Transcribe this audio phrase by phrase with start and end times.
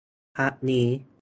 [0.37, 0.87] พักนี้